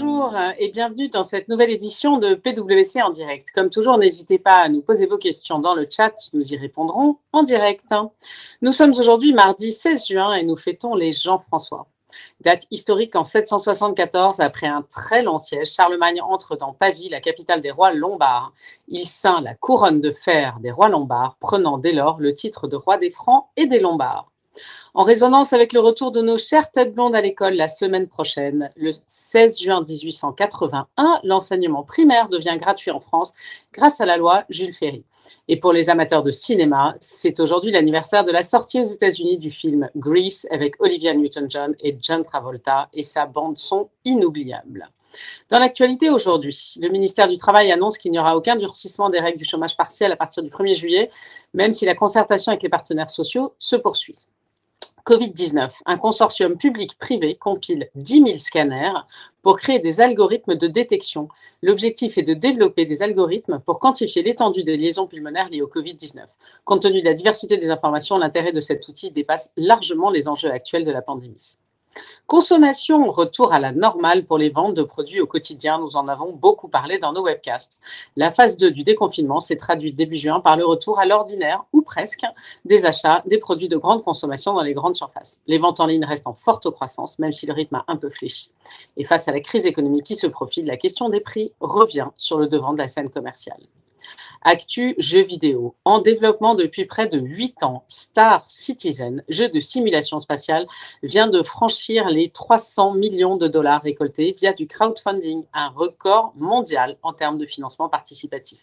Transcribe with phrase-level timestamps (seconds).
[0.00, 3.48] Bonjour et bienvenue dans cette nouvelle édition de PWC en direct.
[3.54, 7.18] Comme toujours, n'hésitez pas à nous poser vos questions dans le chat, nous y répondrons
[7.32, 7.84] en direct.
[8.62, 11.86] Nous sommes aujourd'hui mardi 16 juin et nous fêtons les Jean-François.
[12.40, 17.60] Date historique en 774, après un très long siège, Charlemagne entre dans Pavie, la capitale
[17.60, 18.54] des rois lombards.
[18.88, 22.76] Il ceint la couronne de fer des rois lombards, prenant dès lors le titre de
[22.76, 24.30] roi des Francs et des Lombards.
[24.92, 28.70] En résonance avec le retour de nos chères têtes blondes à l'école la semaine prochaine,
[28.74, 33.32] le 16 juin 1881, l'enseignement primaire devient gratuit en France
[33.72, 35.04] grâce à la loi Jules Ferry.
[35.46, 39.52] Et pour les amateurs de cinéma, c'est aujourd'hui l'anniversaire de la sortie aux États-Unis du
[39.52, 44.90] film Grease avec Olivia Newton-John et John Travolta et sa bande son inoubliable.
[45.50, 49.38] Dans l'actualité aujourd'hui, le ministère du Travail annonce qu'il n'y aura aucun durcissement des règles
[49.38, 51.10] du chômage partiel à partir du 1er juillet,
[51.54, 54.26] même si la concertation avec les partenaires sociaux se poursuit.
[55.06, 58.92] Covid-19, un consortium public-privé compile 10 000 scanners
[59.42, 61.28] pour créer des algorithmes de détection.
[61.62, 66.24] L'objectif est de développer des algorithmes pour quantifier l'étendue des liaisons pulmonaires liées au Covid-19.
[66.64, 70.50] Compte tenu de la diversité des informations, l'intérêt de cet outil dépasse largement les enjeux
[70.50, 71.56] actuels de la pandémie.
[72.26, 75.80] Consommation, retour à la normale pour les ventes de produits au quotidien.
[75.80, 77.80] Nous en avons beaucoup parlé dans nos webcasts.
[78.14, 81.82] La phase 2 du déconfinement s'est traduite début juin par le retour à l'ordinaire, ou
[81.82, 82.24] presque,
[82.64, 85.40] des achats des produits de grande consommation dans les grandes surfaces.
[85.48, 88.10] Les ventes en ligne restent en forte croissance, même si le rythme a un peu
[88.10, 88.52] fléchi.
[88.96, 92.38] Et face à la crise économique qui se profile, la question des prix revient sur
[92.38, 93.60] le devant de la scène commerciale.
[94.42, 95.74] Actu jeux vidéo.
[95.84, 100.66] En développement depuis près de 8 ans, Star Citizen, jeu de simulation spatiale,
[101.02, 106.96] vient de franchir les 300 millions de dollars récoltés via du crowdfunding, un record mondial
[107.02, 108.60] en termes de financement participatif.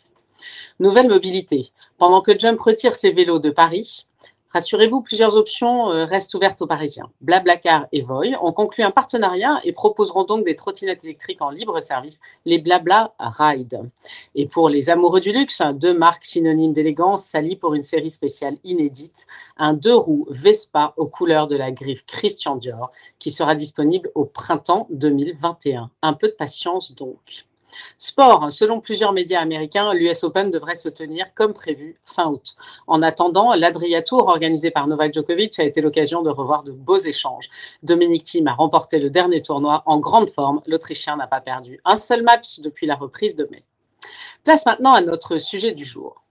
[0.80, 1.72] Nouvelle mobilité.
[2.00, 4.07] Pendant que Jump retire ses vélos de Paris,
[4.58, 7.12] Rassurez-vous, plusieurs options euh, restent ouvertes aux Parisiens.
[7.22, 11.80] Blablacar et Voy ont conclu un partenariat et proposeront donc des trottinettes électriques en libre
[11.80, 13.88] service, les Blabla Ride.
[14.34, 18.58] Et pour les amoureux du luxe, deux marques synonymes d'élégance s'allient pour une série spéciale
[18.64, 19.28] inédite,
[19.58, 24.26] un deux roues Vespa aux couleurs de la griffe Christian Dior, qui sera disponible au
[24.26, 25.92] printemps 2021.
[26.02, 27.46] Un peu de patience donc.
[27.98, 32.56] Sport, selon plusieurs médias américains, l'US Open devrait se tenir comme prévu fin août.
[32.88, 36.98] En attendant, l'Adria Tour organisé par Novak Djokovic a été l'occasion de revoir de beaux
[36.98, 37.50] échanges.
[37.84, 40.62] Dominic Thiem a remporté le dernier tournoi en grande forme.
[40.68, 43.64] L'Autrichien n'a pas perdu un seul match depuis la reprise de mai.
[44.44, 46.24] Place maintenant à notre sujet du jour.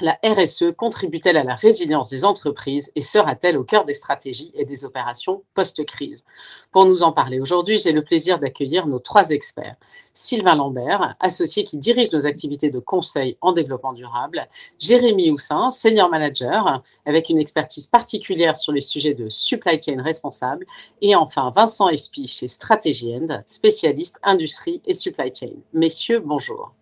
[0.00, 4.64] La RSE contribue-t-elle à la résilience des entreprises et sera-t-elle au cœur des stratégies et
[4.64, 6.24] des opérations post-crise?
[6.72, 9.76] Pour nous en parler aujourd'hui, j'ai le plaisir d'accueillir nos trois experts.
[10.12, 14.48] Sylvain Lambert, associé qui dirige nos activités de conseil en développement durable.
[14.80, 20.66] Jérémy Houssin, senior manager, avec une expertise particulière sur les sujets de supply chain responsable.
[21.02, 25.54] Et enfin, Vincent Espy chez Strategy End, spécialiste industrie et supply chain.
[25.72, 26.72] Messieurs, bonjour.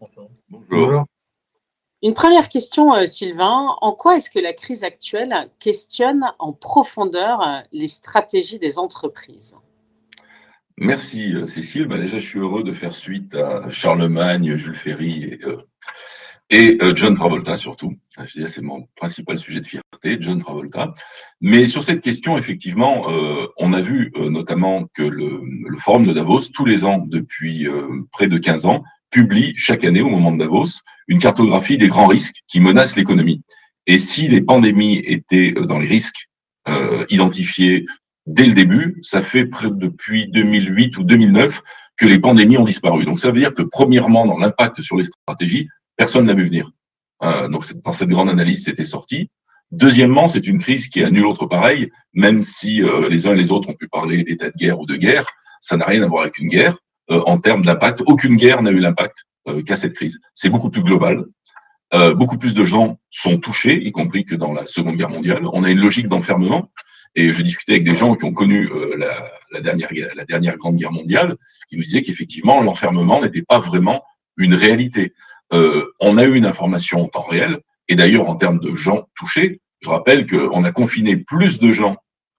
[0.00, 0.28] Bonjour.
[0.48, 1.06] bonjour.
[2.06, 3.74] Une première question, euh, Sylvain.
[3.80, 9.56] En quoi est-ce que la crise actuelle questionne en profondeur euh, les stratégies des entreprises?
[10.76, 11.86] Merci, euh, Cécile.
[11.86, 15.40] Bah, déjà, je suis heureux de faire suite à Charlemagne, Jules Ferry
[16.48, 17.96] et, John Travolta surtout.
[18.28, 20.94] C'est mon principal sujet de fierté, John Travolta.
[21.40, 23.02] Mais sur cette question, effectivement,
[23.56, 27.66] on a vu notamment que le, le, Forum de Davos, tous les ans depuis
[28.12, 32.06] près de 15 ans, publie chaque année au moment de Davos une cartographie des grands
[32.06, 33.42] risques qui menacent l'économie.
[33.86, 36.28] Et si les pandémies étaient euh, dans les risques
[36.68, 37.86] euh, identifiés
[38.26, 41.62] dès le début, ça fait près depuis 2008 ou 2009
[41.96, 43.04] que les pandémies ont disparu.
[43.04, 46.70] Donc ça veut dire que premièrement, dans l'impact sur les stratégies, personne n'a vu venir.
[47.22, 49.30] Euh, donc dans cette grande analyse, c'était sorti.
[49.70, 53.36] Deuxièmement, c'est une crise qui est à nul autre pareil, même si les uns et
[53.36, 55.26] les autres ont pu parler d'état de guerre ou de guerre,
[55.60, 56.78] ça n'a rien à voir avec une guerre.
[57.10, 59.18] Euh, en termes d'impact, aucune guerre n'a eu l'impact
[59.48, 60.20] euh, qu'à cette crise.
[60.34, 61.24] C'est beaucoup plus global.
[61.94, 65.42] Euh, beaucoup plus de gens sont touchés, y compris que dans la Seconde Guerre mondiale.
[65.52, 66.70] On a une logique d'enfermement.
[67.14, 69.08] Et je discutais avec des gens qui ont connu la,
[69.50, 71.36] la, dernière, la dernière Grande Guerre mondiale,
[71.68, 74.02] qui nous disaient qu'effectivement, l'enfermement n'était pas vraiment
[74.36, 75.14] une réalité.
[75.52, 79.08] Euh, on a eu une information en temps réel, et d'ailleurs en termes de gens
[79.16, 81.96] touchés, je rappelle qu'on a confiné plus de gens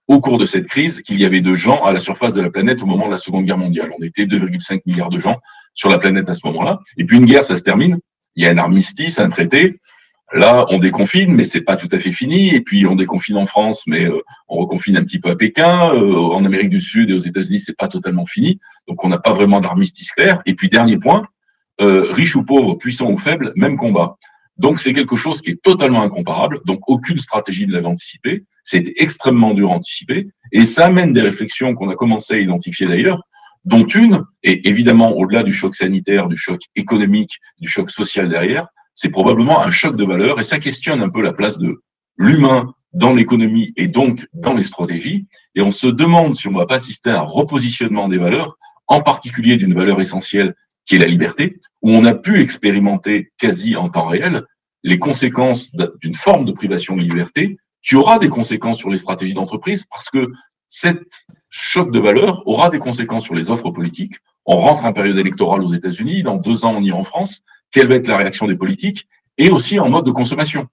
[0.08, 2.50] au cours de cette crise qu'il y avait de gens à la surface de la
[2.50, 3.90] planète au moment de la Seconde Guerre mondiale.
[3.98, 5.38] On était 2,5 milliards de gens
[5.74, 6.80] sur la planète à ce moment-là.
[6.96, 7.98] Et puis une guerre, ça se termine.
[8.34, 9.78] Il y a un armistice, un traité.
[10.32, 12.54] Là, on déconfine, mais c'est pas tout à fait fini.
[12.54, 15.92] Et puis on déconfine en France, mais euh, on reconfine un petit peu à Pékin.
[15.94, 18.58] Euh, en Amérique du Sud et aux États-Unis, c'est pas totalement fini.
[18.88, 20.40] Donc on n'a pas vraiment d'armistice clair.
[20.46, 21.26] Et puis dernier point,
[21.82, 24.16] euh, riche ou pauvre, puissant ou faible, même combat.
[24.56, 26.60] Donc c'est quelque chose qui est totalement incomparable.
[26.64, 28.44] Donc aucune stratégie ne l'avait anticipé.
[28.70, 30.28] C'était extrêmement dur à anticiper.
[30.52, 33.22] Et ça amène des réflexions qu'on a commencé à identifier d'ailleurs
[33.64, 38.66] dont une, et évidemment au-delà du choc sanitaire, du choc économique, du choc social derrière,
[38.94, 41.82] c'est probablement un choc de valeur et ça questionne un peu la place de
[42.18, 45.26] l'humain dans l'économie et donc dans les stratégies.
[45.54, 48.58] Et on se demande si on ne va pas assister à un repositionnement des valeurs,
[48.86, 50.54] en particulier d'une valeur essentielle
[50.84, 54.44] qui est la liberté, où on a pu expérimenter quasi en temps réel
[54.84, 55.72] les conséquences
[56.02, 60.08] d'une forme de privation de liberté qui aura des conséquences sur les stratégies d'entreprise parce
[60.10, 60.30] que
[60.68, 64.16] cette choc de valeur aura des conséquences sur les offres politiques.
[64.44, 67.42] On rentre en période électorale aux États-Unis, dans deux ans on est en France.
[67.70, 69.06] Quelle va être la réaction des politiques?
[69.38, 70.66] Et aussi en mode de consommation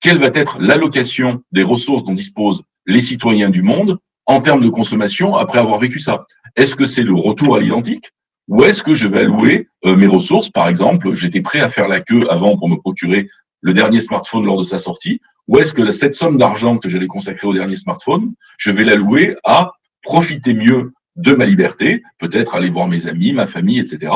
[0.00, 4.68] Quelle va être l'allocation des ressources dont disposent les citoyens du monde en termes de
[4.68, 6.26] consommation après avoir vécu ça?
[6.56, 8.10] Est-ce que c'est le retour à l'identique?
[8.48, 10.50] Ou est-ce que je vais allouer euh, mes ressources?
[10.50, 13.28] Par exemple, j'étais prêt à faire la queue avant pour me procurer
[13.60, 15.20] le dernier smartphone lors de sa sortie.
[15.50, 19.34] Ou est-ce que cette somme d'argent que j'allais consacrer au dernier smartphone, je vais l'allouer
[19.42, 24.12] à profiter mieux de ma liberté, peut-être aller voir mes amis, ma famille, etc.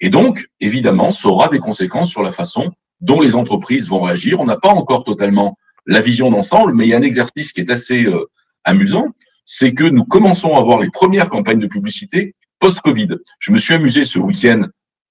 [0.00, 4.40] Et donc, évidemment, ça aura des conséquences sur la façon dont les entreprises vont réagir.
[4.40, 5.56] On n'a pas encore totalement
[5.86, 8.28] la vision d'ensemble, mais il y a un exercice qui est assez euh,
[8.64, 9.06] amusant,
[9.44, 13.18] c'est que nous commençons à voir les premières campagnes de publicité post-Covid.
[13.38, 14.62] Je me suis amusé ce week-end,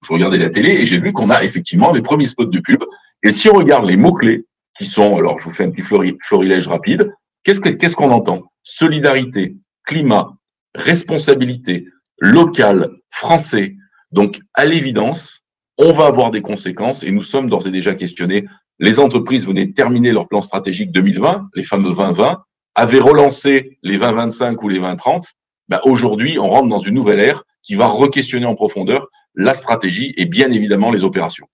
[0.04, 2.84] je regardais la télé et j'ai vu qu'on a effectivement les premiers spots de pub.
[3.24, 4.44] Et si on regarde les mots-clés
[4.82, 5.84] qui sont, alors je vous fais un petit
[6.24, 7.14] florilège rapide,
[7.44, 8.52] qu'est-ce qu'on entend?
[8.64, 9.56] Solidarité,
[9.86, 10.32] climat,
[10.74, 11.86] responsabilité,
[12.18, 13.76] local, français.
[14.12, 15.42] Donc, à l'évidence,
[15.78, 18.46] on va avoir des conséquences et nous sommes d'ores et déjà questionnés.
[18.80, 22.44] Les entreprises venaient de terminer leur plan stratégique 2020, les fameux 2020,
[22.74, 25.28] avaient relancé les 2025 ou les 2030
[25.70, 30.12] bah, aujourd'hui, on rentre dans une nouvelle ère qui va re-questionner en profondeur la stratégie
[30.18, 31.46] et bien évidemment les opérations.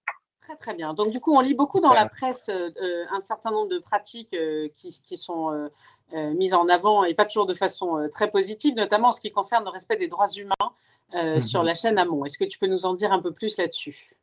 [0.59, 0.93] Très bien.
[0.93, 3.79] Donc du coup, on lit beaucoup dans la presse euh, euh, un certain nombre de
[3.79, 5.69] pratiques euh, qui, sont
[6.35, 9.65] mises en avant et pas toujours de façon très positive, notamment en ce qui concerne
[9.65, 10.71] le respect des droits humains
[11.13, 11.41] mhm.
[11.41, 12.23] sur la chaîne amont.
[12.23, 14.15] Est-ce que tu peux nous en dire un peu plus là-dessus?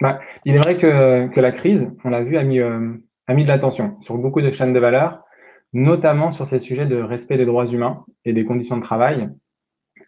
[0.00, 3.42] Bah, Il est vrai que, que la crise, on l'a vu, a mis, a mis
[3.42, 5.24] de l'attention sur beaucoup de chaînes de valeur
[5.76, 9.28] notamment sur ces sujets de respect des droits humains et des conditions de travail.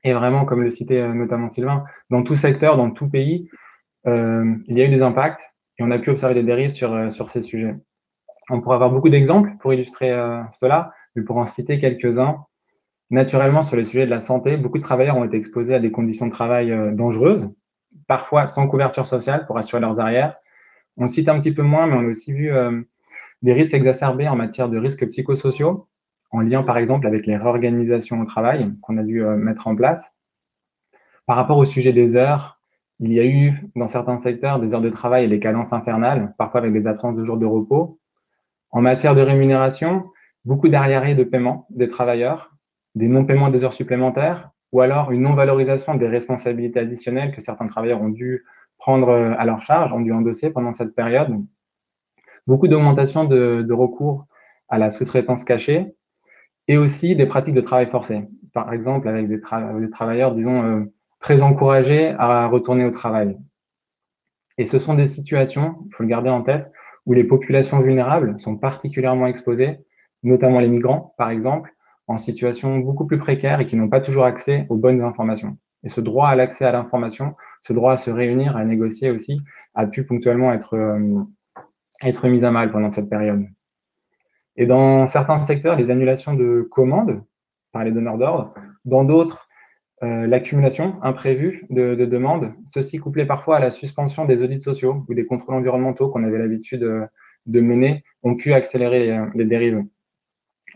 [0.04, 3.50] Et vraiment, comme le citait notamment Sylvain, dans tout secteur, dans tout pays,
[4.06, 6.92] euh, il y a eu des impacts et on a pu observer des dérives sur,
[6.92, 7.74] euh, sur ces sujets.
[8.50, 10.10] On pourrait avoir beaucoup d'exemples pour illustrer
[10.52, 12.44] cela, mais pour en citer quelques-uns.
[13.10, 15.90] Naturellement, sur les sujets de la santé, beaucoup de travailleurs ont été exposés à des
[15.90, 17.52] conditions de travail dangereuses,
[18.06, 20.36] parfois sans couverture sociale pour assurer leurs arrières.
[20.96, 22.52] On cite un petit peu moins, mais on a aussi vu
[23.42, 25.88] des risques exacerbés en matière de risques psychosociaux,
[26.30, 29.76] en lien par exemple avec les réorganisations au travail qu'on a dû euh, mettre en
[29.76, 30.04] place.
[31.26, 32.55] Par rapport au sujet des heures,
[33.00, 36.34] il y a eu dans certains secteurs des heures de travail et des cadences infernales,
[36.38, 37.98] parfois avec des absences de jours de repos.
[38.70, 40.06] En matière de rémunération,
[40.44, 42.54] beaucoup d'arriérés de paiement des travailleurs,
[42.94, 48.00] des non-paiements des heures supplémentaires, ou alors une non-valorisation des responsabilités additionnelles que certains travailleurs
[48.00, 48.44] ont dû
[48.78, 51.30] prendre euh, à leur charge, ont dû endosser pendant cette période,
[52.46, 54.26] beaucoup d'augmentation de, recours
[54.68, 55.94] à la sous-traitance cachée
[56.68, 58.24] et aussi des pratiques de travail forcé.
[58.52, 60.92] Par exemple, avec des, travailleurs, disons, euh,
[61.26, 63.36] très encouragés à retourner au travail.
[64.58, 66.70] Et ce sont des situations, il faut le garder en tête,
[67.04, 69.80] où les populations vulnérables sont particulièrement exposées,
[70.22, 71.74] notamment les migrants, par exemple,
[72.06, 75.58] en situation beaucoup plus précaire et qui n'ont pas toujours accès aux bonnes informations.
[75.82, 79.40] Et ce droit à l'accès à l'information, ce droit à se réunir, à négocier aussi,
[79.74, 81.24] a pu ponctuellement être euh,
[82.02, 83.44] être mise à mal pendant cette période.
[84.54, 87.20] Et dans certains secteurs, les annulations de commandes
[87.72, 88.54] par les donneurs d'ordre,
[88.84, 89.45] dans d'autres,
[90.02, 95.14] euh, l'accumulation imprévue de, demandes, ceci couplé parfois à la suspension des audits sociaux ou
[95.14, 97.06] des contrôles environnementaux qu'on avait l'habitude euh,
[97.46, 99.82] de, mener, ont pu accélérer les, dérives.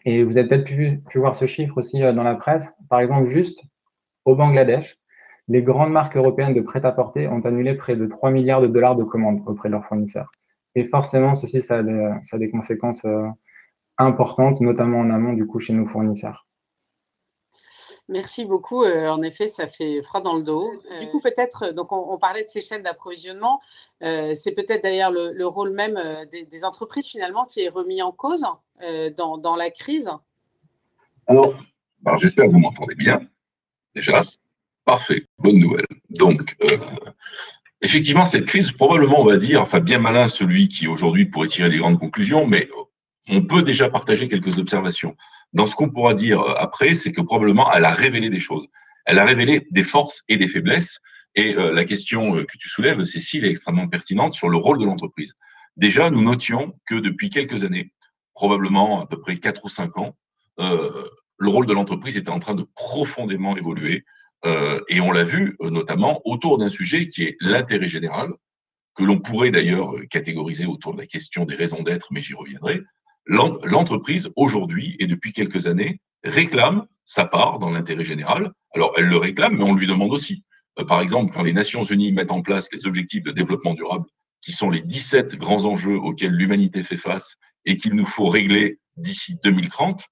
[0.06, 2.72] Et vous avez peut-être pu, pu, voir ce chiffre aussi euh, dans la presse.
[2.88, 3.62] Par exemple, juste
[4.24, 4.98] au Bangladesh,
[5.48, 9.04] les grandes marques européennes de prêt-à-porter ont annulé près de 3 milliards de dollars de
[9.04, 10.30] commandes auprès de leurs fournisseurs.
[10.74, 13.26] Et forcément, ceci, ça a des, conséquences euh,
[13.98, 16.46] importantes, notamment en amont, du coup, chez nos fournisseurs.
[18.10, 18.82] Merci beaucoup.
[18.82, 20.72] Euh, en effet, ça fait froid dans le dos.
[21.00, 23.60] du coup, peut-être, donc on, parlait de ces chaînes d'approvisionnement.
[24.02, 25.98] Euh, c'est peut-être d'ailleurs le, rôle même
[26.32, 28.44] des, entreprises finalement qui est remis en cause
[29.16, 30.10] dans, la crise.
[31.28, 31.54] Alors,
[32.00, 33.20] ben, j'espère que vous m'entendez bien.
[33.94, 34.22] Déjà,
[34.84, 35.86] parfait, bonne nouvelle.
[36.10, 36.56] Donc,
[37.80, 41.70] effectivement, cette crise, probablement, on va dire, enfin, bien malin celui qui aujourd'hui pourrait tirer
[41.70, 42.68] des grandes conclusions, mais
[43.28, 45.16] on peut déjà partager quelques observations.
[45.52, 48.66] Dans ce qu'on pourra dire euh, après, c'est que probablement, elle a révélé des choses.
[49.06, 51.00] Elle a révélé des forces et des faiblesses.
[51.34, 54.78] Et euh, la question euh, que tu soulèves, Cécile, est extrêmement pertinente sur le rôle
[54.78, 55.34] de l'entreprise.
[55.76, 57.92] Déjà, nous notions que depuis quelques années,
[58.34, 60.16] probablement à peu près quatre ou cinq ans,
[60.58, 64.04] le rôle de l'entreprise était en train de profondément évoluer
[64.88, 68.30] et on l'a vu notamment autour d'un sujet qui est l'intérêt général,
[68.94, 72.82] que l'on pourrait d'ailleurs catégoriser autour de la question des raisons d'être, mais j'y reviendrai.
[73.30, 78.50] L'entreprise, aujourd'hui et depuis quelques années, réclame sa part dans l'intérêt général.
[78.74, 80.42] Alors, elle le réclame, mais on lui demande aussi.
[80.80, 84.06] Euh, par exemple, quand les Nations Unies mettent en place les objectifs de développement durable,
[84.42, 88.80] qui sont les 17 grands enjeux auxquels l'humanité fait face et qu'il nous faut régler
[88.96, 90.02] d'ici 2030,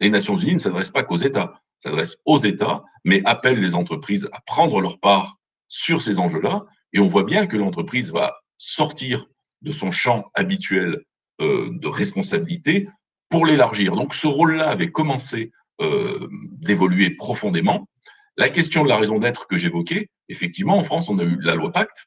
[0.00, 4.28] les Nations Unies ne s'adressent pas qu'aux États, s'adressent aux États, mais appellent les entreprises
[4.32, 5.36] à prendre leur part
[5.68, 6.66] sur ces enjeux-là.
[6.92, 9.26] Et on voit bien que l'entreprise va sortir
[9.60, 11.04] de son champ habituel
[11.40, 12.88] de responsabilité
[13.32, 13.96] pour l'élargir.
[13.96, 16.28] Donc ce rôle-là avait commencé euh,
[16.60, 17.88] d'évoluer profondément.
[18.36, 21.54] La question de la raison d'être que j'évoquais, effectivement, en France, on a eu la
[21.54, 22.06] loi Pacte,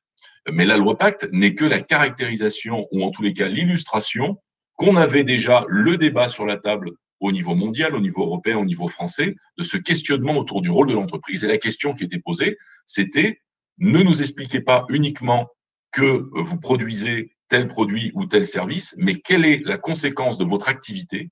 [0.50, 4.38] mais la loi Pacte n'est que la caractérisation, ou en tous les cas l'illustration,
[4.76, 8.66] qu'on avait déjà le débat sur la table au niveau mondial, au niveau européen, au
[8.66, 11.44] niveau français, de ce questionnement autour du rôle de l'entreprise.
[11.44, 13.42] Et la question qui était posée, c'était
[13.80, 15.50] ne nous expliquez pas uniquement
[15.92, 20.68] que vous produisez tel produit ou tel service, mais quelle est la conséquence de votre
[20.68, 21.30] activité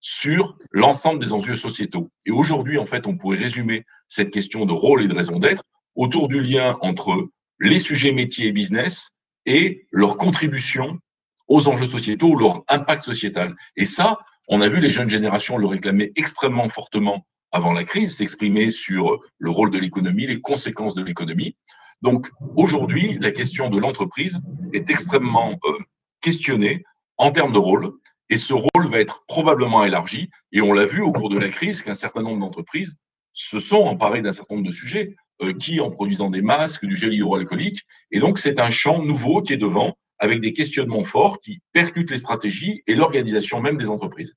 [0.00, 2.10] sur l'ensemble des enjeux sociétaux?
[2.26, 5.62] Et aujourd'hui, en fait, on pourrait résumer cette question de rôle et de raison d'être
[5.94, 7.28] autour du lien entre
[7.60, 9.12] les sujets métiers et business
[9.46, 10.98] et leur contribution
[11.46, 13.54] aux enjeux sociétaux, leur impact sociétal.
[13.76, 14.18] Et ça,
[14.48, 19.20] on a vu les jeunes générations le réclamer extrêmement fortement avant la crise, s'exprimer sur
[19.38, 21.56] le rôle de l'économie, les conséquences de l'économie.
[22.04, 24.38] Donc aujourd'hui, la question de l'entreprise
[24.74, 25.78] est extrêmement euh,
[26.20, 26.84] questionnée
[27.16, 27.92] en termes de rôle,
[28.28, 30.28] et ce rôle va être probablement élargi.
[30.52, 32.94] Et on l'a vu au cours de la crise qu'un certain nombre d'entreprises
[33.32, 36.94] se sont emparées d'un certain nombre de sujets, euh, qui en produisant des masques, du
[36.94, 37.80] gel hydroalcoolique.
[38.10, 42.10] Et donc c'est un champ nouveau qui est devant, avec des questionnements forts qui percutent
[42.10, 44.34] les stratégies et l'organisation même des entreprises.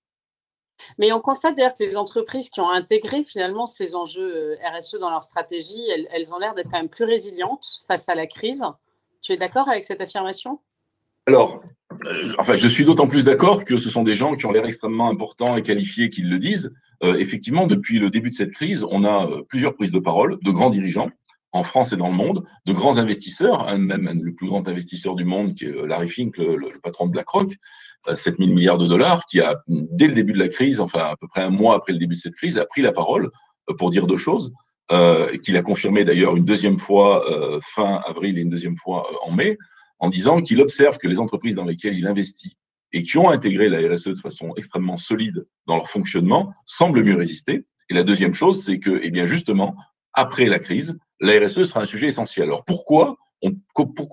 [0.97, 4.95] Mais on constate d'ailleurs que les entreprises qui ont intégré finalement ces enjeux euh, RSE
[4.99, 8.65] dans leur stratégie, elles, ont l'air d'être quand même plus résilientes face à la crise.
[9.21, 10.59] Tu es d'accord avec cette affirmation?
[11.25, 11.61] Alors,
[12.05, 14.65] euh, enfin, je suis d'autant plus d'accord que ce sont des gens qui ont l'air
[14.65, 16.71] extrêmement importants et qualifiés qui le disent.
[17.03, 20.51] Euh, effectivement, depuis le début de cette crise, on a plusieurs prises de parole de
[20.51, 21.09] grands dirigeants
[21.51, 25.25] en France et dans le monde, de grands investisseurs, même le plus grand investisseur du
[25.25, 27.53] monde, qui est Larry Fink, le, patron de BlackRock,
[28.13, 31.15] 7 000 milliards de dollars, qui a, dès le début de la crise, enfin à
[31.15, 33.29] peu près un mois après le début de cette crise, a pris la parole
[33.69, 34.53] euh, pour dire deux choses,
[34.91, 39.09] euh, qu'il a confirmé d'ailleurs une deuxième fois euh, fin avril et une deuxième fois
[39.23, 39.57] en mai,
[39.99, 42.55] en disant qu'il observe que les entreprises dans lesquelles il investit
[42.93, 47.17] et qui ont intégré la RSE de façon extrêmement solide dans leur fonctionnement semblent mieux
[47.17, 47.65] résister.
[47.89, 49.75] Et la deuxième chose, c'est que, eh bien justement,
[50.13, 52.45] après la crise, la RSE sera un sujet essentiel.
[52.45, 53.17] Alors pourquoi,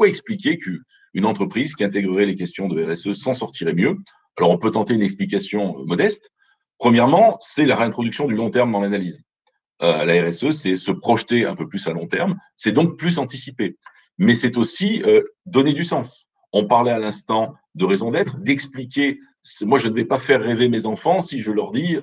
[0.07, 3.97] expliquer qu'une entreprise qui intégrerait les questions de RSE s'en sortirait mieux?
[4.37, 6.31] Alors on peut tenter une explication euh, modeste.
[6.79, 9.23] Premièrement, c'est la réintroduction du long terme dans l'analyse.
[9.83, 13.19] Euh, la RSE, c'est se projeter un peu plus à long terme, c'est donc plus
[13.19, 13.77] anticiper.
[14.19, 16.29] Mais c'est aussi euh, donner du sens.
[16.53, 19.19] On parlait à l'instant de raison d'être, d'expliquer.
[19.63, 21.99] Moi, je ne vais pas faire rêver mes enfants si je leur dis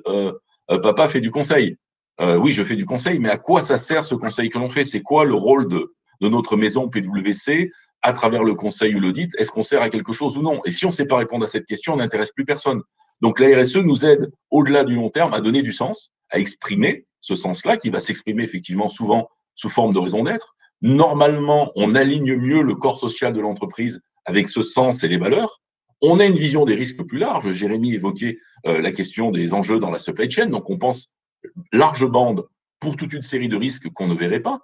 [0.68, 1.78] papa fait du conseil.
[2.20, 4.70] Euh, oui, je fais du conseil, mais à quoi ça sert ce conseil que l'on
[4.70, 4.84] fait?
[4.84, 7.72] C'est quoi le rôle de, notre maison PwC
[8.04, 9.32] à travers le conseil ou l'audit?
[9.38, 10.62] Est-ce qu'on sert à quelque chose ou non?
[10.66, 12.82] Et si on ne sait pas répondre à cette question, on n'intéresse plus personne.
[13.22, 17.06] Donc la RSE nous aide, au-delà du long terme, à donner du sens, à exprimer
[17.22, 20.56] ce sens-là, qui va s'exprimer effectivement souvent sous forme de raison d'être.
[20.82, 25.62] Normalement, on aligne mieux le corps social de l'entreprise avec ce sens et les valeurs.
[26.02, 27.52] On a une vision des risques plus large.
[27.52, 30.48] Jérémy évoquait euh, la question des enjeux dans la supply chain.
[30.48, 31.12] Donc, on pense
[31.72, 32.46] large bande
[32.80, 34.60] pour toute une série de risques qu'on ne verrait pas,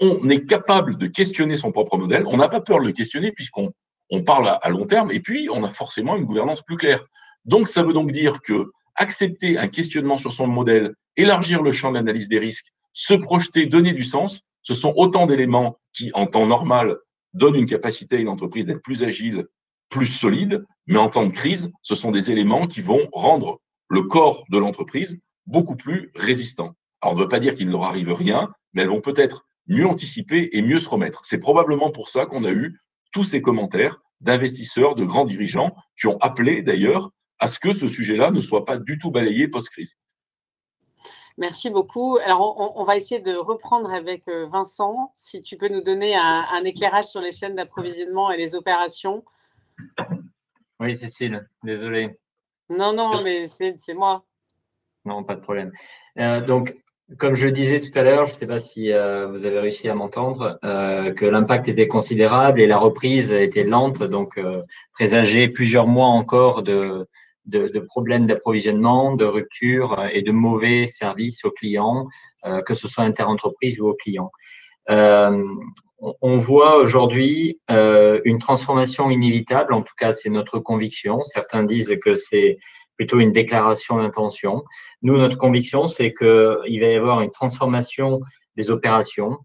[0.00, 2.24] on est capable de questionner son propre modèle.
[2.26, 3.72] On n'a pas peur de le questionner puisqu'on
[4.10, 7.04] on parle à, long terme et puis on a forcément une gouvernance plus claire.
[7.44, 11.92] Donc, ça veut donc dire que accepter un questionnement sur son modèle, élargir le champ
[11.92, 16.46] d'analyse des risques, se projeter, donner du sens, ce sont autant d'éléments qui, en temps
[16.46, 16.98] normal,
[17.32, 19.46] donnent une capacité à une entreprise d'être plus agile,
[19.88, 24.02] plus solide, mais en temps de crise, ce sont des éléments qui vont rendre le
[24.02, 26.74] corps de l'entreprise beaucoup plus résistants.
[27.00, 29.46] Alors, on ne veut pas dire qu'il ne leur arrive rien, mais elles vont peut-être
[29.66, 31.22] mieux anticiper et mieux se remettre.
[31.24, 32.80] C'est probablement pour ça qu'on a eu
[33.12, 37.88] tous ces commentaires d'investisseurs, de grands dirigeants qui ont appelé d'ailleurs à ce que ce
[37.88, 39.96] sujet-là ne soit pas du tout balayé post-crise.
[41.38, 42.18] Merci beaucoup.
[42.24, 45.14] Alors, on, va essayer de reprendre avec euh, Vincent.
[45.16, 49.24] Si tu peux nous donner un, un éclairage sur les chaînes d'approvisionnement et les opérations.
[50.78, 52.18] Oui, Cécile, désolé.
[52.68, 54.24] Non, non, mais c'est moi.
[55.04, 55.72] Non, pas de problème.
[56.18, 56.76] Euh, donc,
[57.18, 59.58] comme je le disais tout à l'heure, je ne sais pas si euh, vous avez
[59.58, 64.40] réussi à m'entendre, euh, que l'impact était considérable et la reprise était lente, donc
[64.92, 67.06] présager plusieurs mois encore de,
[67.46, 72.06] de, problèmes d'approvisionnement, de rupture et de mauvais services aux clients,
[72.64, 74.30] que ce soit inter-entreprise ou aux clients.
[74.88, 81.22] on voit aujourd'hui une transformation inévitable, en tout cas c'est notre conviction.
[81.24, 82.58] Certains disent que c'est
[82.96, 84.64] plutôt une déclaration d'intention.
[85.02, 88.20] Nous, notre conviction, c'est qu'il va y avoir une transformation
[88.56, 89.38] des opérations,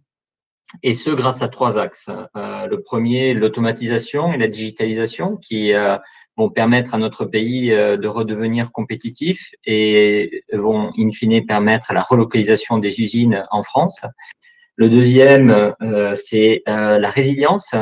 [0.83, 2.09] et ce grâce à trois axes.
[2.35, 5.97] Euh, le premier, l'automatisation et la digitalisation, qui euh,
[6.35, 12.01] vont permettre à notre pays euh, de redevenir compétitif et vont in fine permettre la
[12.01, 14.01] relocalisation des usines en France.
[14.75, 15.73] Le deuxième,
[16.13, 17.73] c'est la résilience.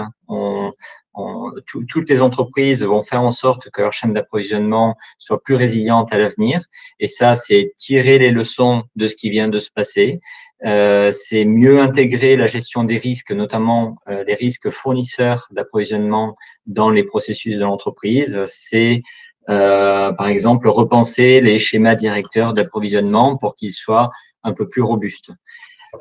[1.68, 6.18] Toutes les entreprises vont faire en sorte que leur chaîne d'approvisionnement soit plus résiliente à
[6.18, 6.64] l'avenir.
[7.00, 10.20] Et ça, c'est tirer les leçons de ce qui vient de se passer.
[10.66, 16.90] Euh, c'est mieux intégrer la gestion des risques, notamment euh, les risques fournisseurs d'approvisionnement dans
[16.90, 18.42] les processus de l'entreprise.
[18.46, 19.04] C'est
[19.50, 24.10] euh, par exemple repenser les schémas directeurs d'approvisionnement pour qu'ils soient
[24.44, 25.32] un peu plus robustes.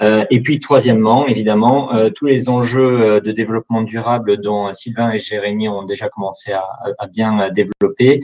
[0.02, 5.10] Euh, et puis, troisièmement, évidemment, euh, tous les enjeux euh, de développement durable dont Sylvain
[5.12, 6.64] et Jérémy ont déjà commencé à,
[6.98, 8.20] à bien développer,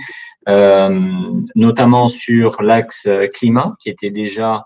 [1.54, 4.64] notamment sur l'axe climat, qui était déjà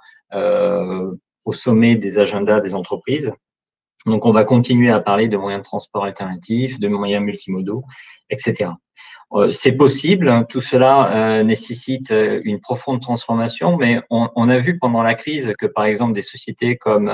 [1.45, 3.33] au sommet des agendas des entreprises.
[4.07, 7.85] Donc, on va continuer à parler de moyens de transport alternatifs, de moyens multimodaux,
[8.31, 8.71] etc.
[9.35, 14.79] Euh, c'est possible, tout cela euh, nécessite euh, une profonde transformation, mais on, a vu
[14.79, 17.11] pendant la crise que, par exemple, des sociétés comme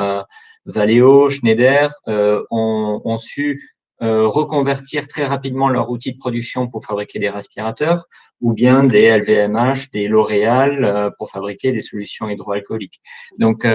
[0.67, 8.07] Valeo, Schneider ont, su reconvertir très rapidement leur outil de production pour fabriquer des respirateurs,
[8.41, 13.01] ou bien des LVMH, des L'Oréal pour fabriquer des solutions hydroalcooliques.
[13.39, 13.67] Donc,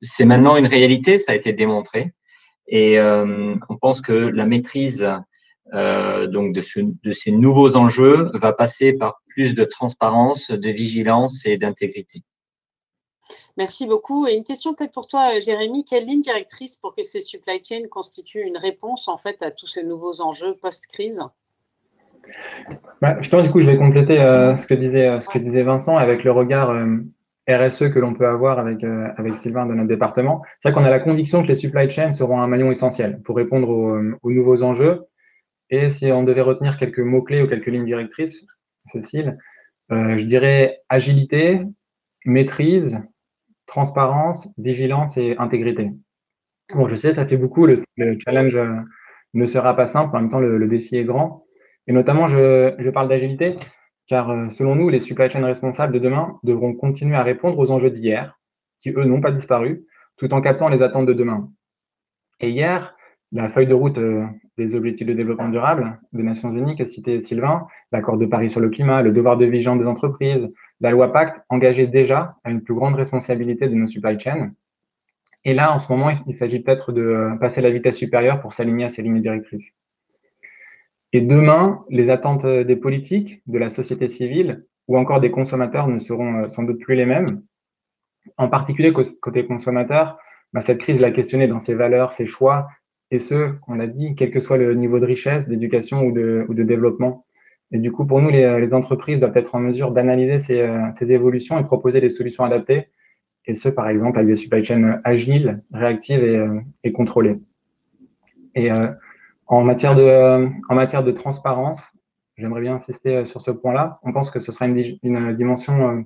[0.00, 2.12] c'est maintenant une réalité, ça a été démontré.
[2.68, 5.06] Et on pense que la maîtrise
[5.74, 6.60] euh, donc de,
[7.12, 12.22] ces nouveaux enjeux va passer par plus de transparence, de vigilance et d'intégrité.
[13.56, 14.26] Merci beaucoup.
[14.26, 15.84] Et une question peut-être pour toi, Jérémy.
[15.84, 19.66] Quelle ligne directrice pour que ces supply chains constituent une réponse en fait à tous
[19.66, 21.22] ces nouveaux enjeux post-crise?
[23.00, 25.62] Bah, Justement, du coup, je vais compléter euh, ce, que disait, euh, ce que disait
[25.62, 26.74] Vincent avec le regard
[27.48, 30.42] RSE que l'on peut avoir avec, avec Sylvain de notre département.
[30.60, 33.36] C'est vrai qu'on a la conviction que les supply chains seront un maillon essentiel pour
[33.36, 33.68] répondre
[34.22, 35.06] aux nouveaux enjeux
[35.72, 38.46] et si on devait retenir quelques mots-clés ou quelques lignes directrices,
[38.84, 39.38] Cécile,
[39.90, 41.62] euh, je dirais agilité,
[42.26, 43.00] maîtrise,
[43.64, 45.90] transparence, vigilance et intégrité.
[46.74, 47.76] Bon, je sais, ça fait beaucoup, le,
[48.22, 48.68] challenge euh,
[49.32, 51.46] ne sera pas simple, en même temps, le, défi est grand.
[51.86, 53.56] Et notamment, je, parle d'agilité,
[54.06, 57.70] car euh, selon nous, les supply chain responsables de demain devront continuer à répondre aux
[57.70, 58.38] enjeux d'hier,
[58.78, 59.86] qui eux n'ont pas disparu,
[60.18, 61.50] tout en captant les attentes de demain.
[62.40, 62.94] Et hier,
[63.32, 64.26] la feuille de route euh,
[64.58, 68.60] des objectifs de développement durable des Nations Unies que citait Sylvain, l'accord de Paris sur
[68.60, 72.62] le climat, le devoir de vigilance des entreprises, la loi Pacte engageaient déjà à une
[72.62, 74.52] plus grande responsabilité de nos supply chains.
[75.44, 78.40] Et là, en ce moment, il s'agit peut-être de euh, passer à la vitesse supérieure
[78.40, 79.72] pour s'aligner à ces lignes directrices.
[81.14, 85.98] Et demain, les attentes des politiques, de la société civile ou encore des consommateurs ne
[85.98, 87.42] seront euh, sans doute plus les mêmes.
[88.36, 90.18] En particulier côté consommateur,
[90.52, 92.68] bah, cette crise l'a questionné dans ses valeurs, ses choix,
[93.12, 96.62] et ce, on l'a dit, quel que soit le niveau de richesse, d'éducation ou de,
[96.62, 97.26] développement.
[97.70, 101.12] Et du coup, pour nous, les, entreprises doivent être en mesure d'analyser ces, euh, ces,
[101.12, 102.88] évolutions et proposer des solutions adaptées.
[103.44, 107.38] Et ce, par exemple, avec des supply chains agiles, réactives et, euh, contrôlées.
[108.54, 108.88] Et euh,
[109.46, 111.82] en, matière de, en matière de transparence,
[112.38, 114.00] j'aimerais bien insister sur ce point-là.
[114.04, 116.02] On pense que ce sera une, dimension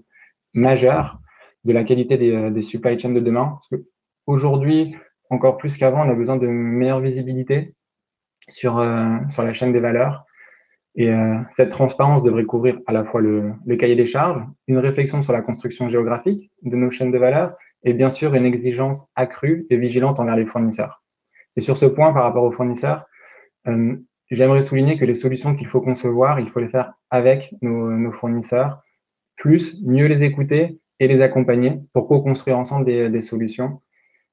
[0.55, 1.21] majeure
[1.65, 3.59] de la qualité des, des supply chains de demain.
[3.71, 3.81] Parce
[4.27, 4.97] Aujourd'hui,
[5.31, 7.75] encore plus qu'avant, on a besoin de meilleure visibilité
[8.49, 10.25] sur, euh, sur la chaîne des valeurs.
[10.95, 14.79] Et euh, cette transparence devrait couvrir à la fois le, le, cahier des charges, une
[14.79, 19.11] réflexion sur la construction géographique de nos chaînes de valeur et bien sûr une exigence
[19.15, 21.03] accrue et vigilante envers les fournisseurs.
[21.57, 23.05] Et sur ce point, par rapport aux fournisseurs,
[23.69, 23.97] euh,
[24.31, 28.13] j'aimerais souligner que les solutions qu'il faut concevoir, il faut les faire avec nos, nos
[28.13, 28.81] fournisseurs,
[29.37, 33.83] plus mieux les écouter et les accompagner pour co-construire ensemble des, des solutions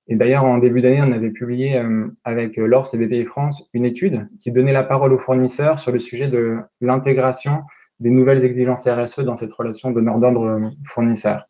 [0.07, 3.69] et d'ailleurs, en début d'année, on avait publié euh, avec euh, l'ORS et BPI France
[3.73, 7.63] une étude qui donnait la parole aux fournisseurs sur le sujet de l'intégration
[7.99, 11.47] des nouvelles exigences RSE dans cette relation donneur d'ordre euh, fournisseur.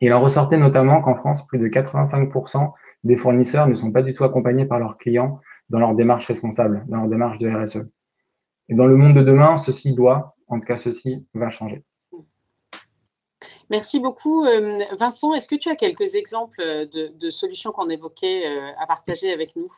[0.00, 2.72] Il en ressortait notamment qu'en France, plus de 85%
[3.04, 6.84] des fournisseurs ne sont pas du tout accompagnés par leurs clients dans leur démarche responsable,
[6.88, 7.90] dans leur démarche de RSE.
[8.68, 11.84] Et dans le monde de demain, ceci doit, en tout cas ceci va changer.
[13.72, 14.44] Merci beaucoup.
[14.44, 19.32] Euh, Vincent, est-ce que tu as quelques exemples de, solutions qu'on évoquait euh, à partager
[19.32, 19.72] avec nous?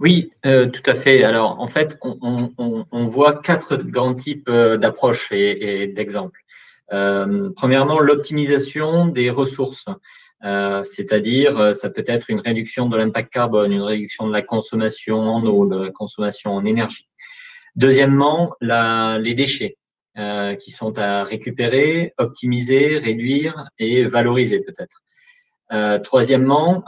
[0.00, 1.24] Oui, euh, tout à fait.
[1.24, 6.40] Alors, en fait, on, voit quatre grands types euh, d'approches et, d'exemples.
[6.92, 9.86] Euh, premièrement, l'optimisation des ressources,
[10.40, 15.44] c'est-à-dire ça peut être une réduction de l'impact carbone, une réduction de la consommation en
[15.44, 17.08] eau, de la consommation en énergie.
[17.74, 19.76] Deuxièmement, les déchets
[20.58, 25.02] qui sont à récupérer, optimiser, réduire et valoriser peut-être.
[26.02, 26.84] troisièmement,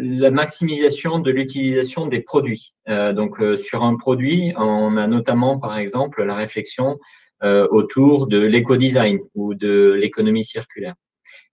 [0.00, 2.74] la maximisation de l'utilisation des produits.
[2.88, 6.98] Euh, donc, euh, sur un produit, on a notamment, par exemple, la réflexion
[7.42, 10.94] euh, autour de l'éco-design ou de l'économie circulaire.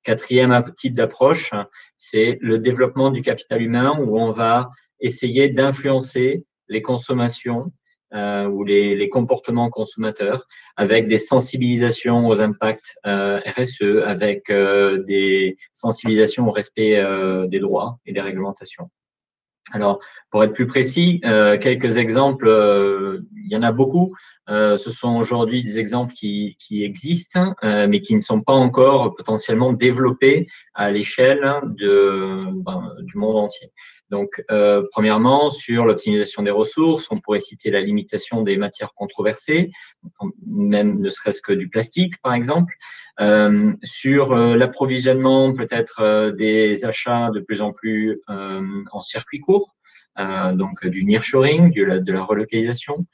[0.04, 1.52] Quatrième type d'approche,
[1.98, 7.72] c'est le développement du capital humain où on va essayer d'influencer les consommations
[8.14, 15.58] euh, ou les, comportements consommateurs avec des sensibilisations aux impacts euh, RSE, avec euh, des
[15.74, 18.90] sensibilisations au respect euh, des droits et des réglementations.
[19.74, 20.00] Alors,
[20.32, 22.48] pour être plus précis, quelques exemples,
[23.36, 24.16] il y en a beaucoup.
[24.48, 30.48] ce sont aujourd'hui des exemples qui, existent, mais qui ne sont pas encore potentiellement développés
[30.74, 33.70] à l'échelle ben, du monde entier.
[34.10, 39.72] Donc, euh, premièrement, sur l'optimisation des ressources, on pourrait citer la limitation des matières controversées,
[40.46, 42.74] même ne serait-ce que du plastique, par exemple.
[43.20, 49.76] Euh, sur euh, l'approvisionnement, peut-être des achats de plus en plus en circuit court,
[50.18, 53.06] donc du nearshoring, de de la relocalisation,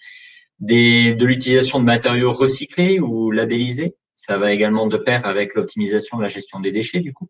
[0.60, 3.96] des, de l'utilisation de matériaux recyclés ou labellisés.
[4.16, 7.30] Ça va également de pair avec l'optimisation de la gestion des déchets, du coup.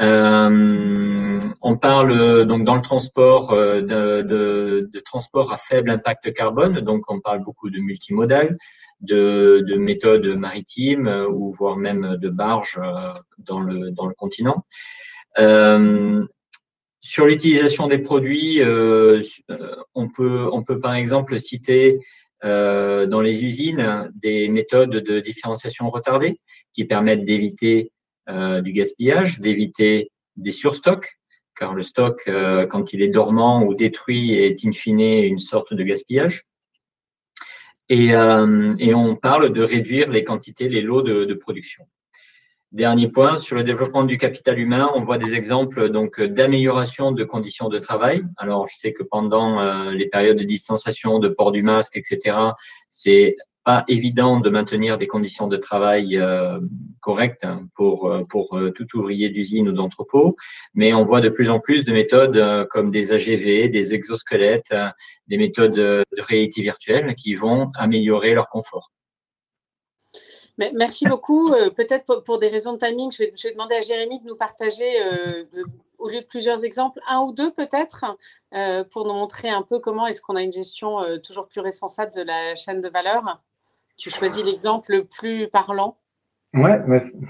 [0.00, 6.80] Euh, on parle euh, donc dans le transport euh, de, transport à faible impact carbone,
[6.80, 8.56] donc on parle beaucoup de multimodal,
[9.00, 12.80] de, de méthodes maritimes ou voire même de barges
[13.38, 14.64] dans le, continent.
[15.38, 16.24] Euh,
[17.00, 19.22] sur l'utilisation des produits, euh,
[19.94, 22.00] on, peut, on peut par exemple citer
[22.44, 26.40] euh, dans les usines des méthodes de différenciation retardée
[26.72, 27.97] qui permettent d'éviter euh,
[28.28, 31.18] du gaspillage, d'éviter des surstocks,
[31.58, 35.74] car le stock, euh, quand il est dormant ou détruit, est in fine une sorte
[35.74, 36.44] de gaspillage.
[37.88, 41.84] Et, euh, on parle de réduire les quantités, les lots de, production.
[42.70, 47.24] Dernier point, sur le développement du capital humain, on voit des exemples donc d'amélioration de
[47.24, 48.22] conditions de travail.
[48.36, 52.36] Alors, je sais que pendant euh, les périodes de distanciation, de port du masque, etc.,
[52.90, 53.36] c'est
[53.68, 56.58] pas évident de maintenir des conditions de travail euh,
[57.00, 60.36] correctes pour, euh, pour euh, tout ouvrier d'usine ou d'entrepôt,
[60.72, 64.74] mais on voit de plus en plus de méthodes comme des AGV, des exosquelettes,
[65.26, 68.90] des méthodes de réalité virtuelle qui vont améliorer leur confort.
[70.56, 71.52] Merci beaucoup.
[71.76, 74.36] Peut-être pour, des raisons de timing, je vais, je vais, demander à Jérémy de nous
[74.36, 74.90] partager,
[75.98, 78.16] au lieu de plusieurs exemples, un ou deux peut-être,
[78.90, 82.22] pour nous montrer un peu comment est-ce qu'on a une gestion toujours plus responsable de
[82.22, 83.42] la chaîne de valeur.
[83.98, 85.96] Tu choisis l'exemple le plus parlant?
[86.54, 86.70] Oui,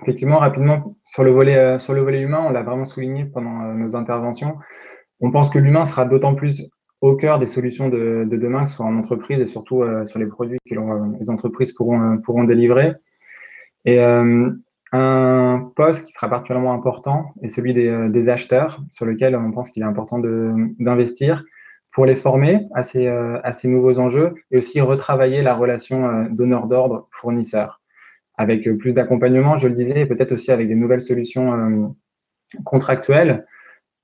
[0.03, 3.63] effectivement, rapidement, sur le volet, euh, sur le volet humain, on l'a vraiment souligné pendant
[3.63, 4.59] euh, nos interventions.
[5.21, 6.69] On pense que l'humain sera d'autant plus
[7.01, 10.27] au cœur des solutions de, de, demain, soit en entreprise et surtout euh, sur les
[10.27, 10.75] produits que
[11.19, 12.93] les entreprises pourront, pourront délivrer.
[13.85, 19.53] Et un poste qui sera particulièrement important est celui des, des acheteurs, sur lequel on
[19.53, 21.45] pense qu'il est important d'investir
[21.93, 26.09] pour les former à ces, euh, à ces nouveaux enjeux et aussi retravailler la relation
[26.09, 27.81] euh, donneur d'ordre fournisseur
[28.37, 31.95] avec euh, plus d'accompagnement, je le disais, et peut-être aussi avec des nouvelles solutions
[32.65, 33.47] contractuelles.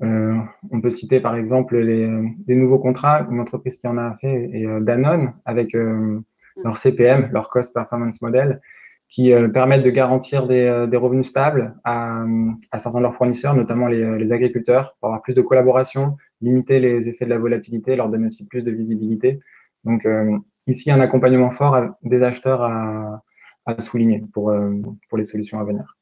[0.01, 2.09] on peut citer par exemple les,
[2.47, 5.75] des nouveaux contrats, une entreprise qui en a fait est Danone avec
[6.63, 8.61] leur CPM, leur Cost Performance Model,
[9.09, 12.25] qui permettent de garantir des, des revenus stables à,
[12.71, 16.81] à, certains de leurs fournisseurs, notamment les, les agriculteurs, pour avoir plus de collaboration, limiter
[16.81, 19.41] les effets de la volatilité, leur donner aussi plus de visibilité.
[19.85, 23.23] Donc euh, ici, un accompagnement fort des acheteurs à,
[23.67, 24.73] à souligner pour, euh,
[25.09, 25.97] pour les solutions à venir.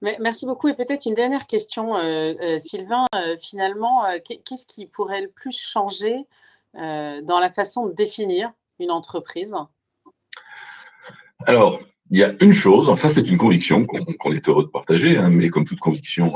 [0.00, 0.68] Merci beaucoup.
[0.68, 3.06] Et peut-être une dernière question, euh, euh Sylvain.
[3.14, 6.26] Euh, finalement, euh, qu'est-ce qui pourrait le plus changer
[6.74, 9.56] dans la façon de définir une entreprise?
[11.46, 15.16] Alors, il y a une chose, ça c'est une conviction qu'on est heureux de partager,
[15.16, 16.32] hein, mais comme toute conviction,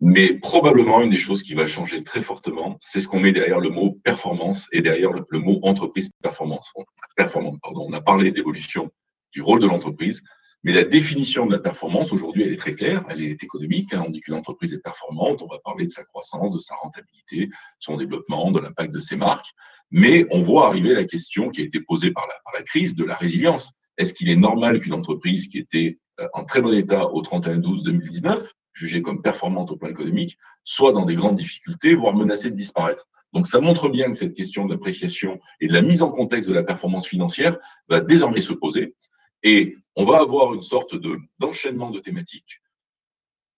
[0.00, 3.60] mais probablement, une des choses qui va changer très fortement, c'est ce qu'on met derrière
[3.60, 6.72] le mot performance et derrière le, mot entreprise performance.
[7.16, 7.86] Performance, pardon.
[7.86, 8.90] On a parlé d'évolution
[9.32, 10.22] du rôle de l'entreprise,
[10.64, 13.92] mais la définition de la performance, aujourd'hui, elle est très claire, elle est économique.
[13.92, 14.04] Hein.
[14.06, 17.50] On dit qu'une entreprise est performante, on va parler de sa croissance, de sa rentabilité,
[17.78, 19.50] son développement, de l'impact de ses marques.
[19.90, 23.16] Mais on voit arriver la question qui a été posée par la, crise de la
[23.16, 23.72] résilience.
[23.98, 28.46] Est-ce qu'il est normal qu'une entreprise qui était euh, en très bon état au 31-12-2019
[28.80, 33.06] jugées comme performantes au plan économique, soient dans des grandes difficultés, voire menacées de disparaître.
[33.32, 36.54] Donc ça montre bien que cette question d'appréciation et de la mise en contexte de
[36.54, 38.94] la performance financière va désormais se poser.
[39.42, 42.60] Et on va avoir une sorte de, d'enchaînement de thématiques,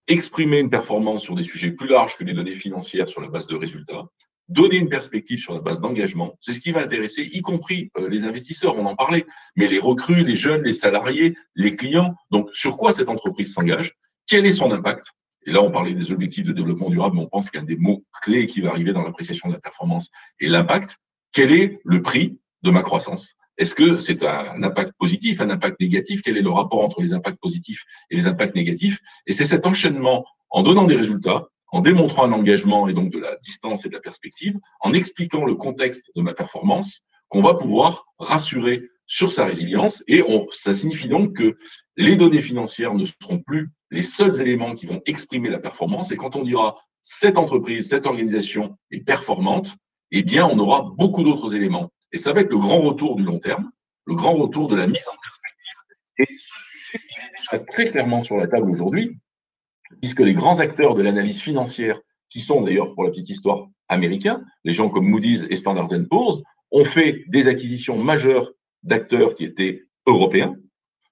[0.07, 3.47] exprimer une performance sur des sujets plus larges que les données financières sur la base
[3.47, 4.05] de résultats,
[4.49, 6.37] donner une perspective sur la base d'engagement.
[6.41, 9.79] C'est ce qui va intéresser, y compris euh, les investisseurs, on en parlait, mais les
[9.79, 12.13] recrues, les jeunes, les salariés, les clients.
[12.29, 13.95] Donc, sur quoi cette entreprise s'engage?
[14.27, 15.05] Quel est son impact?
[15.45, 18.03] Et là, on parlait des objectifs de développement durable, mais on pense qu'un des mots
[18.21, 20.09] clés qui va arriver dans l'appréciation de la performance
[20.39, 20.97] est l'impact.
[21.33, 23.35] Quel est le prix de ma croissance?
[23.57, 26.21] Est-ce que c'est un impact positif, un impact négatif?
[26.23, 28.99] Quel est le rapport entre les impacts positifs et les impacts négatifs?
[29.27, 33.19] Et c'est cet enchaînement en donnant des résultats, en démontrant un engagement et donc de
[33.19, 37.55] la distance et de la perspective, en expliquant le contexte de ma performance, qu'on va
[37.55, 40.03] pouvoir rassurer sur sa résilience.
[40.07, 41.57] Et on, ça signifie donc que
[41.97, 46.11] les données financières ne seront plus les seuls éléments qui vont exprimer la performance.
[46.11, 49.75] Et quand on dira cette entreprise, cette organisation est performante,
[50.11, 51.91] eh bien, on aura beaucoup d'autres éléments.
[52.11, 53.71] Et ça va être le grand retour du long terme,
[54.05, 55.73] le grand retour de la mise en perspective.
[56.19, 59.17] Et ce sujet, il est déjà très clairement sur la table aujourd'hui,
[60.01, 64.43] puisque les grands acteurs de l'analyse financière, qui sont d'ailleurs, pour la petite histoire, américains,
[64.63, 68.51] les gens comme Moody's et Standard Poor's, ont fait des acquisitions majeures
[68.83, 70.55] d'acteurs qui étaient européens,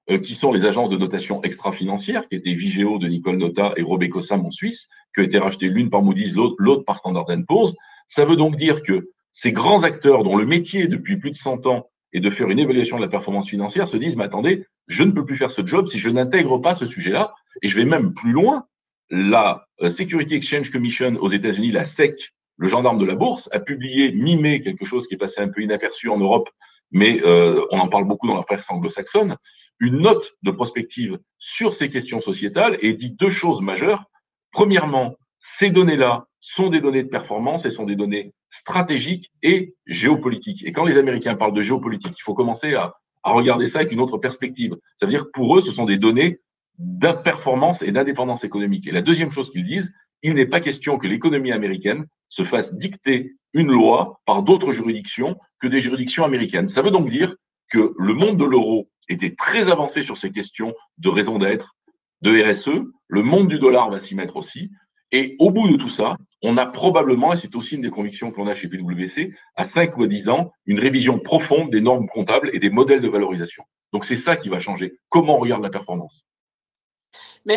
[0.09, 3.81] euh, qui sont les agences de notation extra-financière, qui étaient Vigeo de Nicole Nota et
[3.81, 7.75] Robeco Sam en Suisse, qui ont été rachetées l'une par Moody's, l'autre par Standard Poor's.
[8.15, 11.65] Ça veut donc dire que ces grands acteurs dont le métier depuis plus de 100
[11.65, 15.03] ans est de faire une évaluation de la performance financière se disent, mais attendez, je
[15.03, 17.33] ne peux plus faire ce job si je n'intègre pas ce sujet-là.
[17.61, 18.65] Et je vais même plus loin.
[19.09, 22.15] La euh, Security Exchange Commission aux États-Unis, la SEC,
[22.57, 25.61] le gendarme de la bourse, a publié mi-mai quelque chose qui est passé un peu
[25.61, 26.49] inaperçu en Europe,
[26.91, 29.37] mais euh, on en parle beaucoup dans la presse anglo-saxonne,
[29.79, 34.05] une note de prospective sur ces questions sociétales et dit deux choses majeures.
[34.51, 35.15] Premièrement,
[35.57, 40.63] ces données-là sont des données de performance et sont des données stratégiques et géopolitiques.
[40.65, 43.91] Et quand les Américains parlent de géopolitique, il faut commencer à, à regarder ça avec
[43.91, 44.75] une autre perspective.
[44.99, 46.39] Ça veut dire que pour eux, ce sont des données
[46.77, 48.87] d'imperformance et d'indépendance économique.
[48.87, 49.91] Et la deuxième chose qu'ils disent,
[50.23, 55.37] il n'est pas question que l'économie américaine se fasse dicter une loi par d'autres juridictions
[55.59, 56.69] que des juridictions américaines.
[56.69, 57.35] Ça veut donc dire
[57.69, 61.75] que le monde de l'euro était très avancé sur ces questions de raison d'être,
[62.21, 62.83] de RSE.
[63.07, 64.71] Le monde du dollar va s'y mettre aussi.
[65.11, 68.31] Et au bout de tout ça, on a probablement, et c'est aussi une des convictions
[68.31, 72.07] qu'on a chez PwC, à 5 ou à 10 ans, une révision profonde des normes
[72.07, 73.63] comptables et des modèles de valorisation.
[73.91, 74.93] Donc c'est ça qui va changer.
[75.09, 76.25] Comment on regarde la performance?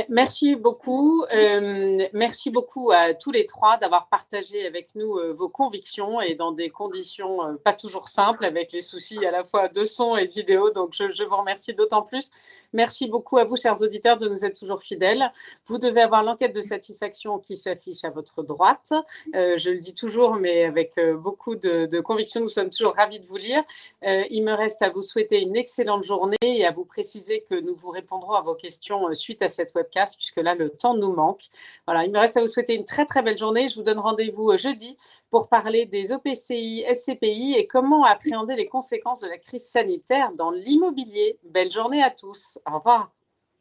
[0.09, 1.25] Merci beaucoup.
[1.33, 6.35] Euh, merci beaucoup à tous les trois d'avoir partagé avec nous euh, vos convictions et
[6.35, 10.17] dans des conditions euh, pas toujours simples avec les soucis à la fois de son
[10.17, 10.71] et de vidéo.
[10.71, 12.31] Donc, je, vous remercie d'autant plus.
[12.73, 15.33] Merci beaucoup à vous, chers auditeurs, de nous être toujours fidèles.
[15.67, 18.93] Vous devez avoir l'enquête de satisfaction qui s'affiche à votre droite.
[19.33, 23.27] je le dis toujours, mais avec beaucoup de, de, conviction, nous sommes toujours ravis de
[23.27, 23.63] vous lire.
[24.03, 27.75] il me reste à vous souhaiter une excellente journée et à vous préciser que nous
[27.75, 31.45] vous répondrons à vos questions suite à cette webcast, puisque là, le temps nous manque.
[31.87, 33.69] Voilà, il me reste à vous souhaiter une très, très belle journée.
[33.69, 34.97] Je vous donne rendez-vous euh, jeudi
[35.31, 40.51] pour parler des OPCI, SCPI et comment appréhender les conséquences de la crise sanitaire dans
[40.51, 41.39] l'immobilier.
[41.45, 42.59] Belle journée à tous.
[42.71, 43.11] Au revoir.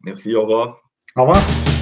[0.01, 0.81] Merci, au revoir.
[1.15, 1.72] Au revoir.